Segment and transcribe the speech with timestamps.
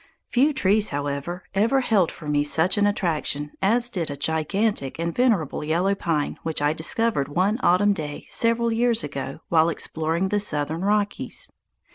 [0.29, 5.13] Few trees, however, ever held for me such an attraction as did a gigantic and
[5.13, 10.39] venerable yellow pine which I discovered one autumn day several years ago while exploring the
[10.39, 11.51] southern Rockies.